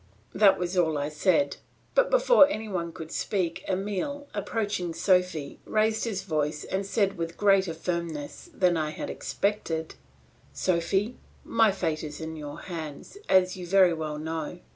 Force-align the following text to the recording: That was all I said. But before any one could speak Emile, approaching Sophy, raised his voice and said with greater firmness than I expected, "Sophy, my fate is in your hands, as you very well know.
That 0.33 0.57
was 0.57 0.75
all 0.75 0.97
I 0.97 1.09
said. 1.09 1.57
But 1.93 2.09
before 2.09 2.49
any 2.49 2.67
one 2.67 2.91
could 2.91 3.11
speak 3.11 3.63
Emile, 3.69 4.27
approaching 4.33 4.95
Sophy, 4.95 5.59
raised 5.63 6.05
his 6.05 6.23
voice 6.23 6.63
and 6.63 6.87
said 6.87 7.19
with 7.19 7.37
greater 7.37 7.75
firmness 7.75 8.49
than 8.51 8.77
I 8.77 8.89
expected, 8.93 9.93
"Sophy, 10.53 11.17
my 11.43 11.71
fate 11.71 12.03
is 12.03 12.19
in 12.19 12.35
your 12.35 12.61
hands, 12.61 13.19
as 13.29 13.55
you 13.55 13.67
very 13.67 13.93
well 13.93 14.17
know. 14.17 14.57